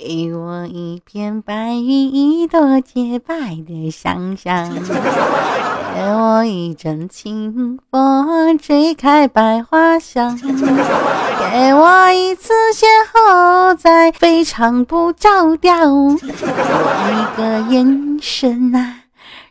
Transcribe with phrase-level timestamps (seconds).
[0.00, 4.70] 给我一片白云，一朵洁白的想象。
[5.92, 10.38] 给我一阵清风，吹开百花香。
[11.52, 15.74] 给我一次邂逅，再非常不着调。
[16.14, 18.97] 一个眼神啊。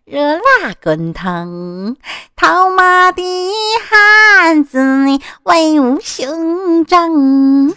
[0.09, 1.97] 热辣滚烫，
[2.37, 3.21] 套马的
[3.89, 7.75] 汉子你威武雄壮，奔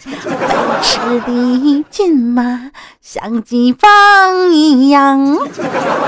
[0.81, 0.97] 驰
[1.27, 2.71] 的骏马
[3.01, 5.39] 像疾风一样，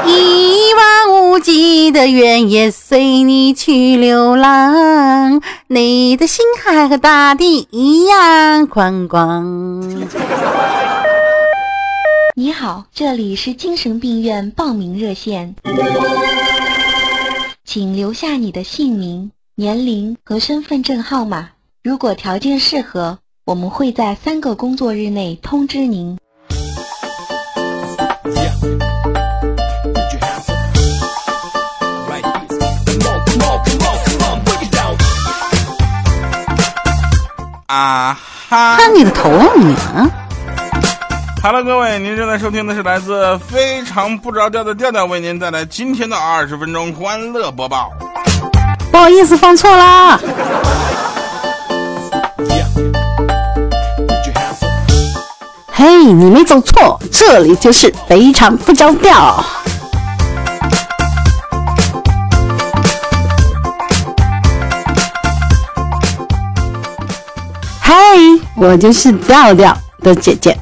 [0.05, 9.43] 一望无际的原野随你去流浪，你的心海和大地一样宽广。
[12.35, 15.53] 你好，这里是精神病院报名热线，
[17.63, 21.51] 请留下你的姓名、年龄和身份证号码。
[21.83, 26.17] 如果条件适合，我们会在三个工作日内通知您。
[37.67, 38.77] 啊哈！
[38.77, 39.75] 看你的头啊你
[41.43, 47.91] 哈喽，各位，您正在收听的是来自非常不着调的调调为您带来今天的二十分钟欢乐播报。
[48.89, 50.17] 不好意思，放错啦。
[55.73, 59.43] 嘿，你没走错，这里就是非常不着调。
[67.81, 67.93] 嘿，
[68.55, 70.57] 我就是调调的姐姐。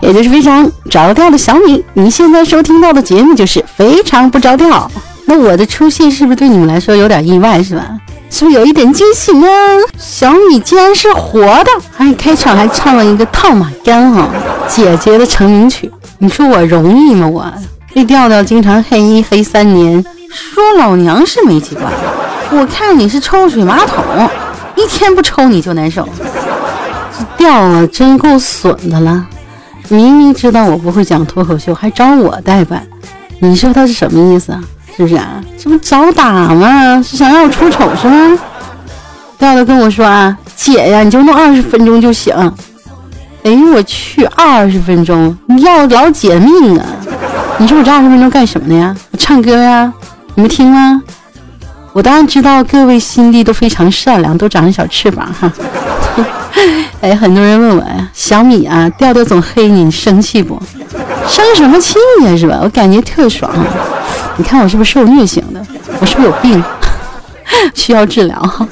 [0.00, 4.90] 也就是非常着调的小米，你现在收听到的节目就是非常不着调。
[5.26, 7.86] 那我的出现是不是对你们来说有点意外，是吧？
[8.30, 9.46] 是不是有一点惊喜呢？
[9.98, 14.28] 小米竟然是活的，还开场还唱了一个套马杆哈，
[14.68, 15.90] 姐姐的成名曲。
[16.18, 17.26] 你说我容易吗？
[17.26, 17.52] 我
[17.92, 21.86] 这调调经常黑一黑三年，说老娘是煤气罐。
[22.52, 24.04] 我看你是抽水马桶，
[24.76, 26.08] 一天不抽你就难受。
[27.18, 29.26] 这调啊，真够损的了。
[29.92, 32.80] 明明知道我不会讲脱口秀，还找我代班，
[33.40, 34.60] 你说他是什么意思啊？
[34.96, 35.42] 是不是啊？
[35.58, 37.02] 这不找打吗？
[37.02, 38.38] 是想让我出丑是吗？
[39.36, 42.32] 调调跟我说啊，姐呀，你就弄二十分钟就行。
[43.42, 46.86] 哎呦我去，二十分钟，你要老姐命啊！
[47.58, 48.94] 你说我这二十分钟干什么的呀？
[49.10, 49.92] 我唱歌呀？
[50.36, 51.02] 你们听吗？
[51.92, 55.50] 我当然知道各位心地都非常善良，都长着小翅膀哈。
[57.00, 60.60] 哎，很多人问我呀，小米啊，调调总黑你，你生气不？
[61.28, 61.94] 生什么气
[62.24, 62.60] 呀，是吧？
[62.62, 63.50] 我感觉特爽。
[64.36, 65.64] 你看我是不是受虐型的？
[66.00, 66.62] 我是不是有病？
[67.74, 68.68] 需要治疗？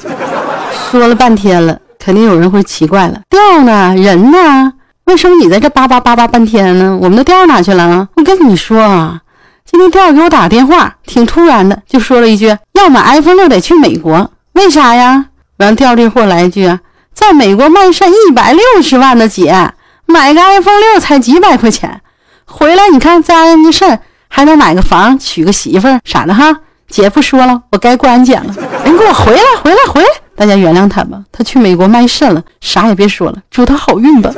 [0.91, 3.93] 说了半天了，肯定有人会奇怪了，调呢？
[3.95, 4.73] 人呢？
[5.05, 6.97] 为什么你在这叭叭叭叭半天呢？
[7.01, 8.07] 我们的调哪去了？
[8.15, 9.19] 我跟你说啊，
[9.65, 15.25] 今天调给我打电话，挺突然的，就说了一句要买 iPhone 六得去美国，为啥呀？
[15.57, 16.77] 完调这货来一句。
[17.19, 19.73] 在美国卖肾一百六十万的姐，
[20.05, 21.99] 买个 iPhone 六才几百块钱，
[22.45, 23.99] 回来你看再安个肾，
[24.29, 26.55] 还能买个房，娶个媳妇儿啥的哈。
[26.87, 28.55] 姐不说了，我该过安检了。
[28.85, 30.07] 人给我回来，回来，回来！
[30.33, 34.31] 大家原谅他吧，他去美国卖肾了，啥也别说了，祝他好运吧。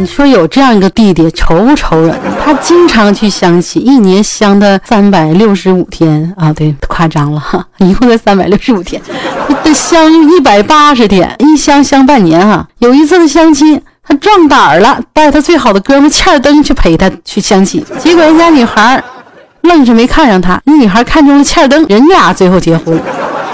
[0.00, 2.18] 你说有这样一个弟弟，愁不愁人？
[2.42, 9.00] 他经常去相亲，一年相的三百六十五天啊，对，夸张了哈，一共才三百六十五天，
[9.62, 12.66] 得相一百八十天，一相相半年啊。
[12.78, 19.04] 有一次的相亲，他壮胆儿了，带他最好的哥们欠儿登去陪他去相亲，结果人家女孩
[19.60, 22.98] 愣是没看上他，那女孩看中了欠儿登，人俩最后结婚。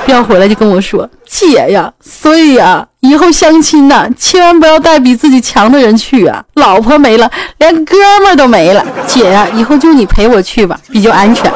[0.04, 6.42] 调回来就跟我说：“姐呀，所以呀，以后相亲呐，千万不要带比自己强的人去啊！
[6.54, 8.84] 老婆没了，连哥们都没了。
[9.06, 11.50] 姐呀，以后就你陪我去吧，比较安全。”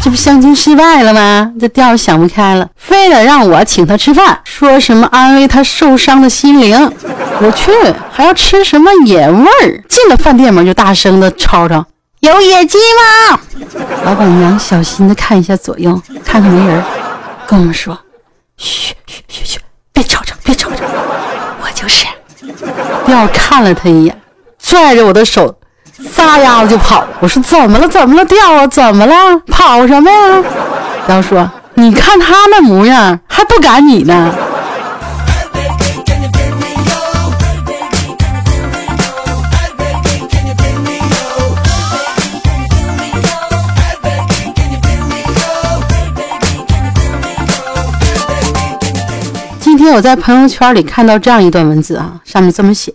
[0.00, 1.52] 这不相亲失败了吗？
[1.58, 6.78] 这调想不开了，非得让我请他吃饭，说什么安慰他受伤的心灵。
[7.40, 7.72] 我去，
[8.12, 9.82] 还要吃什么野味儿？
[9.88, 11.84] 进了饭店门就大声的吵吵
[12.22, 13.40] ：“有野鸡吗？
[14.04, 16.80] 老板娘小心的看一下左右，看看没人，
[17.44, 17.98] 跟我们说
[18.56, 19.58] ：“嘘嘘嘘嘘，
[19.92, 20.84] 别吵吵，别吵吵，
[21.60, 22.06] 我就是。”
[23.04, 24.22] 调看了他一眼，
[24.60, 25.58] 拽着我的手，
[26.10, 27.04] 撒丫子就跑。
[27.20, 27.88] 我说：“怎么了？
[27.88, 28.24] 怎么了？
[28.24, 29.14] 掉啊，怎么了？
[29.48, 30.42] 跑什么呀？”
[31.08, 34.34] 然后说：“你看他那模样，还不赶你呢。”
[49.94, 52.92] 我在朋友圈里看到这样一段文字啊，上面这么写：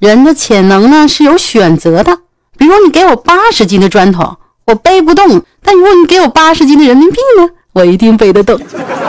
[0.00, 2.18] 人的潜能呢是有选择的。
[2.58, 4.36] 比如你给我八十斤的砖头，
[4.66, 8.58] 我背不动；但如果你给我八十斤的人民币呢，我一定背得动。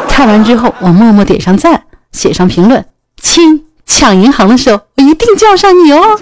[0.09, 2.85] 看完之后，我默默点上赞，写上评论：
[3.21, 6.19] 亲，抢银行的时候我一定叫上你哦。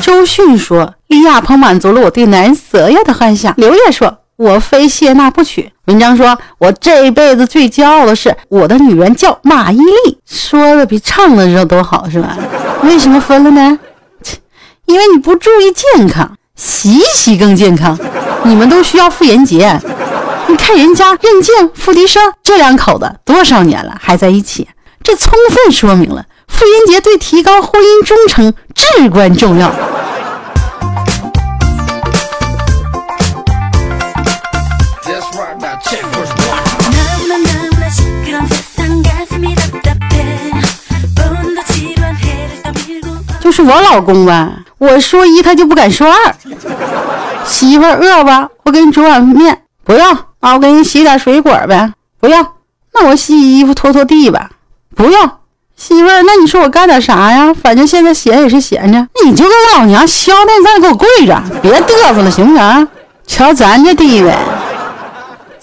[0.00, 12.36] 周迅说：“李亚鹏满足了我对男人所有的幻想。”刘烨说：“我非谢娜不娶。”文章说：“我这辈子最骄傲的是我的女人叫马伊琍。”说的比唱的时候都好，是吧？
[12.82, 13.78] 为什么分了呢？
[14.86, 17.98] 因为你不注意健康，洗洗更健康。
[18.44, 19.80] 你们都需要妇炎洁，
[20.46, 24.68] 你看人家任静、付笛声这两口子多少年了还在一起，
[25.02, 29.72] 这充分说明了妇炎洁对提高婚姻忠诚至关重要。
[43.46, 46.34] 就是我老公吧，我说一他就不敢说二。
[47.44, 50.10] 媳妇儿饿吧，我给你煮碗面，不要
[50.40, 52.44] 啊，我给你洗点水果呗，不要。
[52.92, 54.50] 那我洗衣服拖拖地吧，
[54.96, 55.38] 不要。
[55.76, 57.54] 媳妇儿，那你说我干点啥呀？
[57.54, 62.88] 反正现在闲也是闲着，你就跟我老娘消停在那给我跪着，别嘚瑟了，行不行？
[63.28, 64.34] 瞧咱这地位。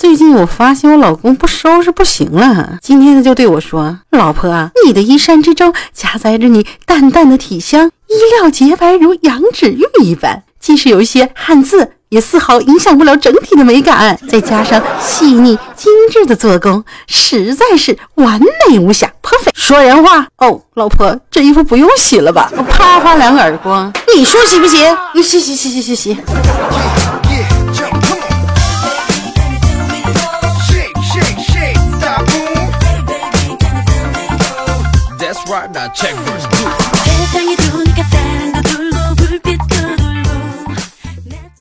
[0.03, 14.19] 最近我发现我老公不收拾不行了，今天他就对我说：“老婆，你的衣衫之中夹杂着你淡淡的体香，衣料洁白如羊脂玉一般，即使有一些汗渍，也丝毫影响不了整体的美感。
[14.27, 19.53] 再加上细腻精致的做工，实在是完美无瑕破费。
[19.55, 22.51] 说人话哦，老婆，这衣服不用洗了吧？
[22.69, 24.79] 啪啪两个耳光，你说洗不洗？
[25.15, 26.17] 你洗洗洗洗洗洗。”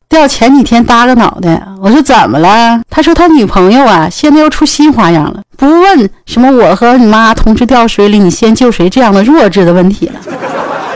[0.08, 2.80] 掉前几天搭个脑袋，我说怎么了？
[2.90, 10.14] 他说他女朋友啊，现在又出新花样了，不问什么我和你妈同时掉水里，你先救谁这样的弱智的问题了。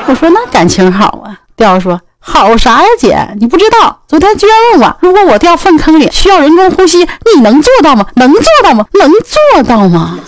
[0.06, 1.37] 我说那感情好啊。
[1.56, 6.99] 掉说好啥呀，姐，你不知道，昨天居然问我，如果我掉粪坑里需要人工呼吸，
[7.35, 8.05] 你能做到吗？
[8.17, 8.85] 能做到吗？
[8.99, 10.19] 能做到吗？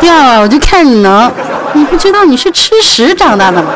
[0.00, 1.32] 掉啊，我就看你能。
[1.76, 3.70] 你不知道你是吃屎长大的吗？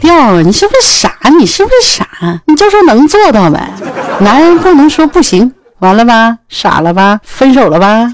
[0.00, 1.16] 调，你是不是傻？
[1.38, 2.06] 你是不是傻？
[2.44, 3.72] 你就说能做到呗。
[4.18, 6.36] 男人不能说不行，完了吧？
[6.50, 7.18] 傻了吧？
[7.24, 8.12] 分手了吧？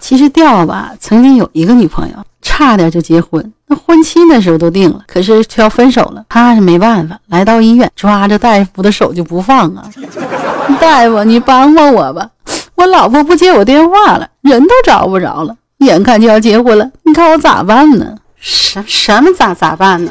[0.00, 2.14] 其实调吧，曾经有一个女朋友。
[2.42, 6.24] 差点就结婚，那婚期那时候都定了，可是却要分手了。
[6.28, 9.84] 他是没办法，来到医院，抓着大夫的手就不放啊！
[10.80, 12.28] 大夫，你帮帮我吧，
[12.74, 18.16] 我老婆不接我电话了，人都找不着了，眼看就要结婚了，你看我咋办呢？
[18.36, 20.10] 什什么咋咋办呢？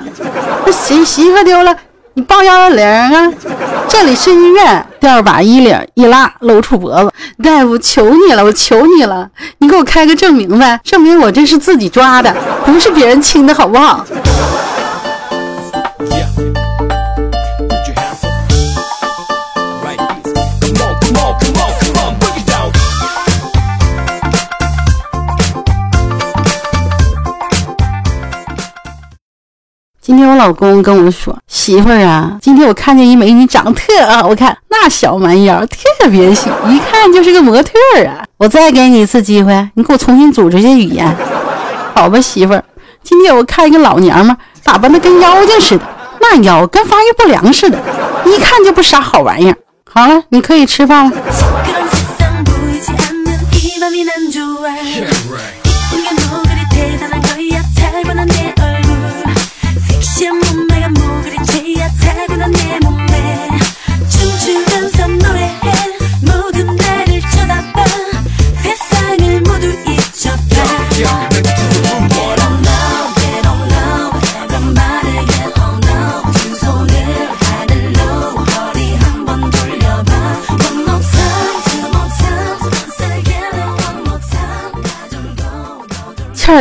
[0.65, 1.75] 那媳媳妇丢了。
[2.13, 3.31] 你报幺幺零啊！
[3.87, 4.85] 这里是医院。
[4.99, 7.09] 第二把衣领一拉，露出脖子。
[7.41, 14.05] 大夫，求你了，我求你了，你给我开个证明呗，证明我这是自己抓的，不是别人亲的，好不好？
[30.11, 37.71] 今天我老公跟我说：“媳妇儿啊，今天我看见一美女，长得特好看，那小蛮腰特别细，一看就是个模特
[38.05, 38.19] 啊！
[38.35, 41.15] 我再给你一次机会，你给我重新组织些语言，
[41.95, 42.61] 好吧，媳妇儿。
[43.01, 45.83] 今天我看一个老娘们，打扮的跟妖精似的，
[46.19, 47.79] 那腰跟发育不良似的，
[48.25, 49.55] 一看就不啥好玩意儿。
[49.89, 51.17] 好了，你可以吃饭了。”
[60.21, 63.49] 제 몸매가 뭐 그리 제약하구나 내 몸매.
[64.07, 65.57] 춤추면서 노래해.
[66.21, 67.83] 모든 나를 쳐다봐.
[68.61, 71.30] 세상을 모두 잊혀봐.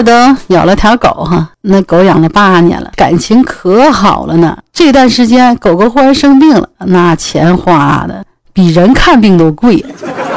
[0.00, 0.12] 儿都
[0.48, 4.56] 有了条狗哈，那狗养了八年了，感情可好了呢。
[4.72, 9.84] 这段时间狗狗忽然生病了，那钱花的比人看病都贵，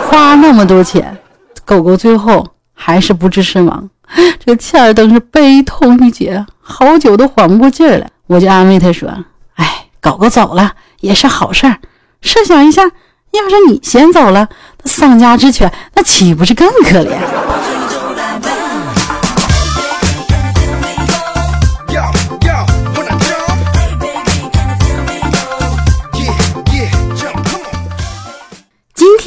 [0.09, 1.17] 花那么多钱，
[1.65, 3.89] 狗狗最后还是不治身亡。
[4.45, 8.07] 这欠儿登是悲痛欲绝，好久都缓不过劲儿来。
[8.27, 9.09] 我就安慰他说
[9.55, 11.77] ：“哎，狗狗走了也是好事儿。
[12.21, 14.47] 设想一下，要是你先走了，
[14.83, 17.17] 那丧家之犬那岂不是更可怜？”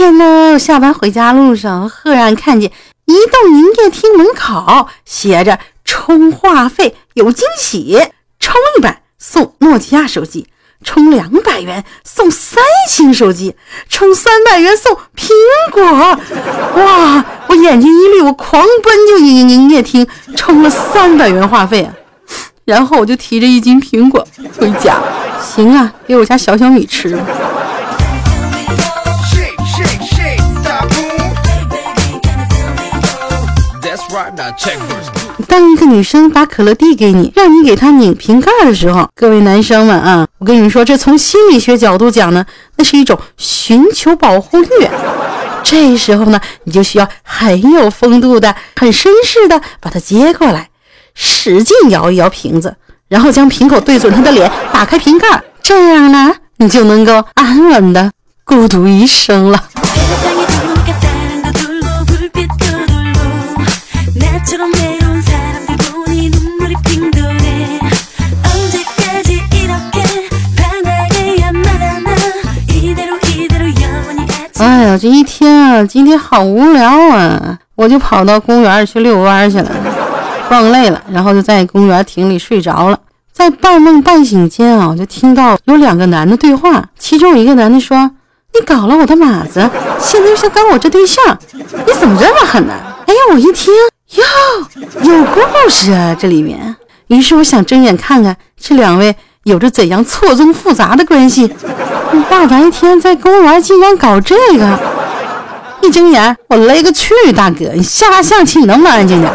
[0.06, 2.70] 天呢，我下班回家路上，赫然看见
[3.06, 7.98] 移动营业厅门口写着“充话费有惊喜，
[8.38, 10.46] 充一百送诺基亚手机，
[10.84, 13.56] 充两百元送三星手机，
[13.88, 15.28] 充三百元送苹
[15.72, 15.82] 果”。
[16.80, 17.25] 哇！
[17.48, 21.92] 我眼睛一绿，我狂奔就营营业厅充了三百元话费啊，
[22.64, 24.25] 然后我就提着一斤苹果
[24.56, 25.00] 回家。
[25.40, 27.18] 行啊，给我家小小米吃。
[35.49, 42.45] 当一个女生把可乐递给你，让你给她拧瓶盖的时候，各位男生们啊，我跟你说，这从心理学角度讲呢，
[42.76, 44.88] 那是一种寻求保护欲。
[45.62, 50.69] 这时候呢，你就需要很有风度的、很绅士的把它接过来，
[51.14, 52.76] 使劲摇一摇瓶子，
[53.09, 58.11] 然后将瓶口对准她的脸，打开瓶盖，这样呢，你就能够安稳的
[58.45, 59.64] 孤独一生了。
[74.58, 77.58] 哎呀，这一天啊，今天好无聊啊！
[77.74, 79.70] 我就跑到公园去遛弯去了，
[80.48, 82.98] 逛累了，然后就在公园亭里睡着了。
[83.32, 88.10] 在半梦半醒间啊，我就听到有两个男的对话，其中一个男的说
[88.54, 89.68] ：“你搞了我的马子，
[90.00, 92.72] 现在又想搞我这对象，你怎么这么狠呢？”
[93.06, 93.74] 哎呀，我一听
[94.16, 94.25] 哟，
[95.02, 96.76] 有故事啊，这里面。
[97.08, 101.46] 于是我想睁眼看看这两位有着怎样错综复杂的关系。
[102.28, 104.78] 大白天在公园竟然搞这个！
[105.82, 109.32] 一睁眼，我勒个去，大哥，你下象棋你能不能安静点？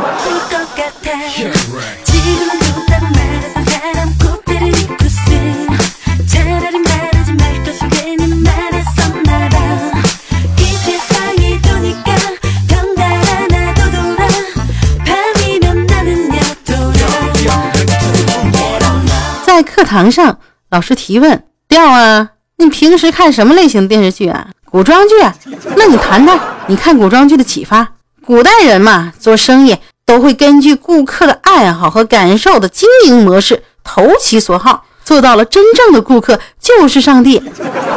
[19.92, 20.38] 堂上，
[20.70, 24.48] 老师提问：“调啊。”你平时看什么类型的电视剧啊？
[24.70, 25.36] 古装剧啊？
[25.76, 27.86] 那你谈谈你看古装剧的启发。
[28.26, 37.44] 古代人嘛，做生意都会根据顾客的爱好和感受的经营模式，投其所好，做到了真正的顾客就是上帝，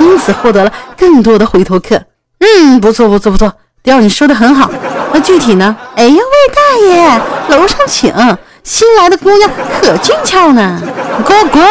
[0.00, 2.02] 因此获得了更多的回头客。
[2.40, 3.52] 嗯，不错不错不错，
[3.84, 4.68] 调你说的很好。
[5.12, 5.76] 那具体呢？
[5.94, 8.12] 哎呀，魏大爷，楼上请，
[8.64, 11.62] 新来的姑娘可俊俏呢，你给我滚！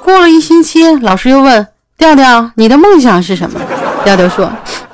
[0.00, 1.66] 过了一星期，老师又问
[1.98, 3.60] 调调：“你的梦想是什么？”
[4.04, 4.48] 调调说：“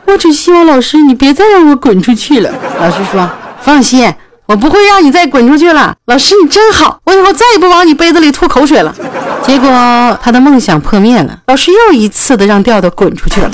[0.09, 3.29] 我只希望老师你别再让我滚出去了。”老师说
[3.61, 4.11] ：“放心，
[4.51, 5.95] 我不会让你再滚出去了。
[6.07, 8.93] 老师你真好，我以后再也不往你杯子里吐口水了。”
[9.47, 9.71] 结果
[10.21, 13.51] 他的梦想破灭了，老师又一次的让调调滚出去了。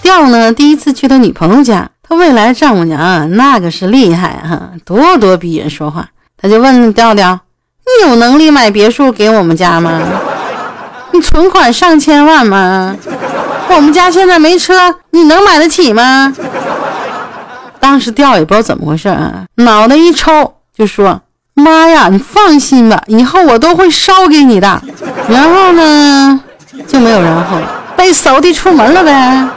[0.00, 6.06] 调呢，第一次去他女朋友家，他未来丈母娘那个是厉害哈，咄咄逼人说话。
[6.40, 7.40] 他就问调调
[7.84, 10.00] ：“你有能力买别墅给我们家吗？
[11.16, 12.94] 你存款上千万吗？
[13.70, 16.30] 我们家现在没车，你能买得起吗？”
[17.80, 21.22] 当时调也不知道怎么回事啊，脑袋一抽就说
[21.54, 24.82] ：“妈呀，你放心吧，以后我都会烧给你的。”
[25.30, 26.38] 然后呢，
[26.86, 27.82] 就没有然后了。
[27.96, 29.48] 被扫地出门了呗。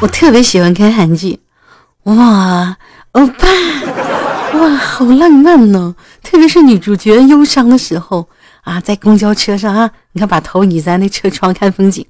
[0.00, 1.40] 我特别喜欢看韩剧，
[2.04, 2.76] 哇，
[3.12, 3.48] 欧巴，
[4.56, 5.92] 哇，好浪漫呢！
[6.22, 8.28] 特别是女主角忧伤的时候
[8.62, 12.06] 啊，在公交车上啊，你看把头倚在那车窗看风景，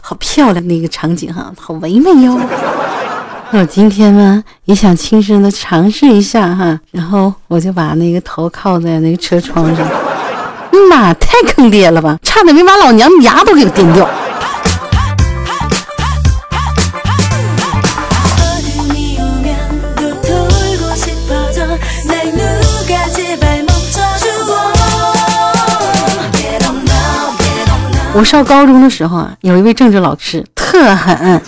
[0.00, 2.40] 好漂亮那个场景哈，好唯美哟。
[3.52, 9.86] 我今天呢也想亲身的尝试一下哈，然后我就把那个头靠在那个车窗上，
[10.88, 14.08] 妈，太坑爹了吧，差点没把老娘牙都给颠掉。
[28.20, 31.40] 我上高中的时候啊，有一位政治老师特狠。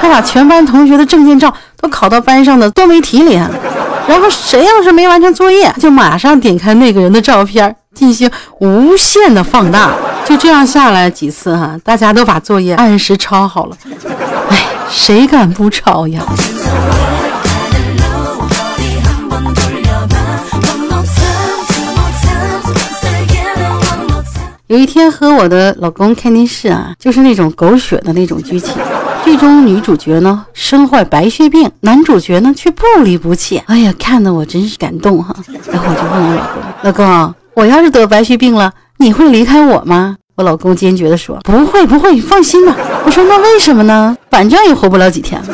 [0.00, 9.92] 他把全班同学的证件照都拷到班上的多媒体里，然后谁要是没完成作业，就马上点开那个人的照片进行无限的放大。
[10.24, 13.76] 就这样下来几次哈，大家都把作业按时抄好了。
[14.50, 14.58] 哎，
[14.90, 16.20] 谁敢不抄呀？
[24.68, 28.74] 有一天和我的老公看电视啊，就是那种狗血的那种剧情。
[29.24, 33.56] 剧中女主角呢身患白血病，男主角呢却不离不弃。
[33.64, 35.34] 哎呀，看得我真是感动哈！
[35.72, 44.14] 然后我就问我老公：“老公，我要是得白血病了，你会离开我吗？”我老公坚决地说：“不会，不会，放心吧。”我说：“那为什么呢？
[44.30, 45.48] 反正也活不了几天了。”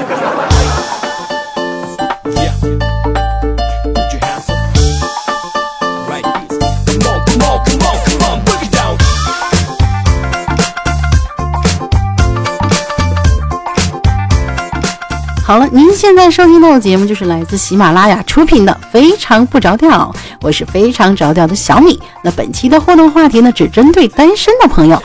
[15.47, 20.11] 好了，您现在收听到的节目就是来自喜马拉雅出品的《非常不着调》，
[20.41, 22.01] 我是非常着调的小米。
[22.23, 25.01] 那本期的互动话题呢，只针对单身的朋友。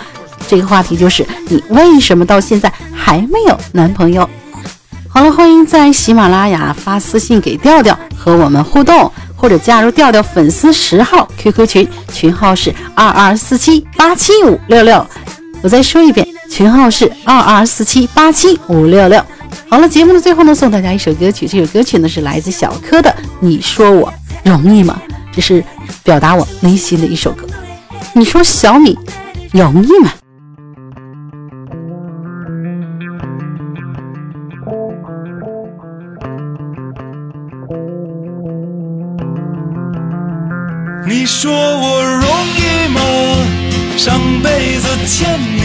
[0.48, 4.28] 这个话题就是你为什么到现在还没有男朋友？
[5.10, 15.06] 好了，欢迎在喜马拉雅发私信给调调和我们互动，或者加入调调粉丝十号 QQ 群，群号是二二四七八七五六六。
[15.62, 19.22] 我再说一遍，群号是二二四七八七五六六。
[19.70, 21.48] 好了，节目的最后呢，送大家一首歌曲。
[21.48, 24.12] 这首歌曲呢是来自小柯的《你说我
[24.44, 25.00] 容易吗》，
[25.32, 25.64] 这是
[26.04, 27.46] 表达我内心的一首歌。
[28.14, 28.98] 你说小米
[29.52, 30.12] 容易吗？
[41.08, 42.28] 你说我容
[42.58, 43.02] 易吗？
[43.98, 45.59] 上辈子欠你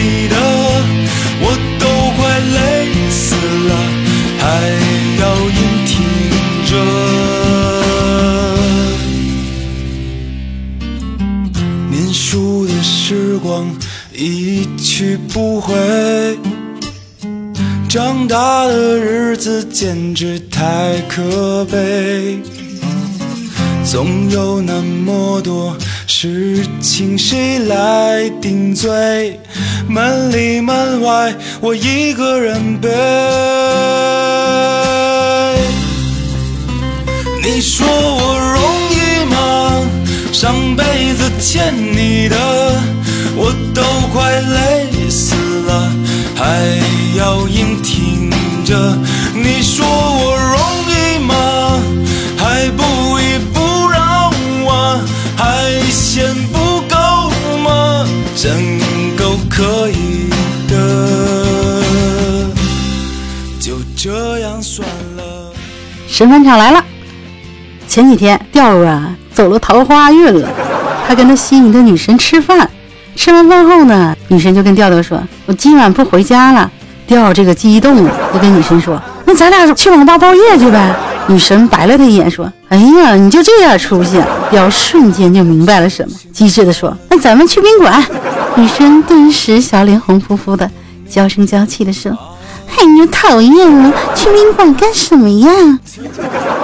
[14.96, 15.74] 去不回，
[17.88, 22.38] 长大的日子简直太可悲。
[23.84, 25.76] 总有那么多
[26.06, 29.40] 事情，谁来顶罪？
[29.88, 32.88] 门里门外，我一个人背。
[37.42, 39.90] 你说我容易吗？
[40.32, 42.36] 上辈子欠你的，
[43.44, 45.34] 我都快累死
[45.66, 45.92] 了，
[46.34, 46.80] 还
[47.14, 48.30] 要硬挺
[48.64, 48.96] 着。
[49.34, 51.78] 你说我容易吗？
[52.38, 52.82] 还不
[53.20, 54.32] 依不饶
[54.72, 54.98] 啊？
[55.36, 57.30] 还嫌不够
[57.62, 58.08] 吗？
[58.34, 58.80] 真
[59.14, 60.30] 够可以
[60.66, 61.82] 的，
[63.60, 65.52] 就这样算了。
[66.08, 66.82] 神返场来了。
[67.86, 70.48] 前几天调儿啊走了桃花运了，
[71.06, 72.70] 他跟他心仪的女神吃饭，
[73.16, 76.70] 吃完饭后呢，女神就跟调调说：“我今晚不回家了。”
[77.06, 80.94] 调这个激动了，就跟女神说：“那咱俩去网吧包夜去呗。”
[81.26, 88.04] 女神白了他一眼说：“哎呀，你就这点出息？”调瞬间就明白了什么，机智的说：“那咱们去宾馆。”
[88.56, 90.70] 女神顿时小脸红扑扑的，
[91.08, 92.10] 娇声娇气的说。
[92.76, 93.92] 哎呀，讨厌了！
[94.16, 95.48] 去宾馆干什么呀？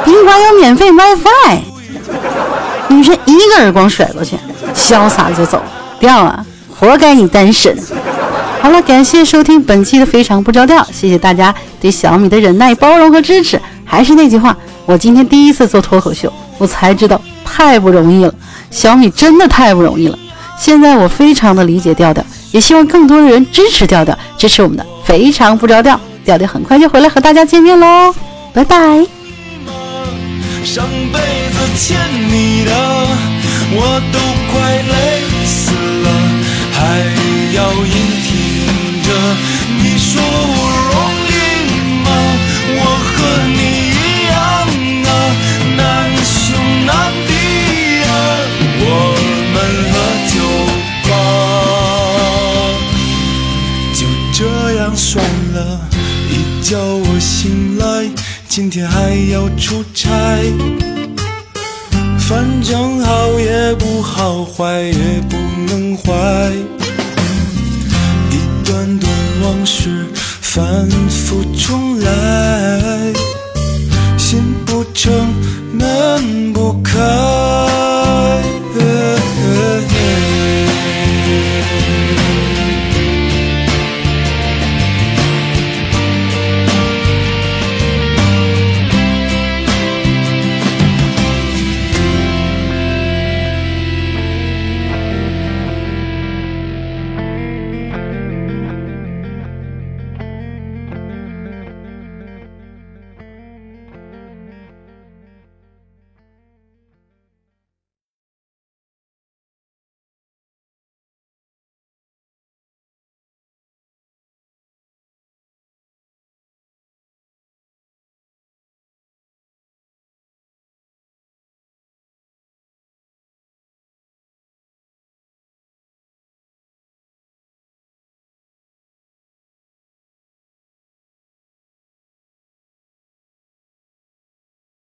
[0.05, 1.61] 宾馆有免费 WiFi。
[2.89, 4.37] 女神一个耳光甩过去，
[4.75, 5.63] 潇洒就走
[6.01, 6.45] 掉啊！
[6.75, 7.77] 活该你单身。
[8.61, 13.61] 好了，感谢收听本期的非常不着调，谢谢大家对小米的忍耐、包容和支持。
[13.85, 18.35] 还是那句话，我今天第一次做脱口秀，我才知道太不容易了。
[18.71, 20.19] 小米真的太不容易了。
[20.59, 24.87] 现在我非常的理解调调，也希望更多的人支持调调，支持我们的。
[25.05, 28.15] 非常不着调，调调很快就回来和大家见面喽，
[28.53, 28.77] 拜拜。
[30.63, 31.19] 上辈
[31.51, 31.97] 子欠
[32.29, 32.73] 你的，
[33.73, 34.19] 我都
[34.53, 35.60] 快累死，
[37.55, 38.29] 要硬挺
[39.03, 39.09] 着。
[39.83, 40.55] 你说我
[40.91, 40.95] 容
[41.27, 41.33] 易
[42.05, 42.09] 吗？
[42.73, 43.11] 我和
[43.49, 43.61] 你
[43.91, 44.33] 一样
[45.07, 45.11] 啊，
[45.77, 45.81] 难
[46.25, 46.35] 兄
[46.87, 46.89] 难
[47.27, 47.31] 弟
[48.05, 48.09] 啊，
[48.83, 48.85] 我
[49.53, 49.57] 们
[49.91, 49.95] 喝
[50.31, 50.35] 酒
[51.09, 51.13] 吧，
[53.95, 54.01] 就
[54.33, 54.39] 这
[54.79, 55.11] 样算
[55.55, 55.57] 了。
[56.31, 56.33] 一
[56.63, 57.85] 觉我醒来，
[58.49, 60.09] 今天还要出差。
[62.31, 66.12] 反正好也不好，坏也不能坏。
[68.31, 69.12] 一段段
[69.43, 70.07] 往事
[70.40, 73.12] 反复重来，
[74.16, 75.12] 心不诚，